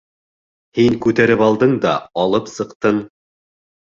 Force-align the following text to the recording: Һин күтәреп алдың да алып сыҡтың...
Һин 0.77 0.95
күтәреп 1.05 1.45
алдың 1.49 1.75
да 1.85 1.93
алып 2.25 2.53
сыҡтың... 2.57 3.03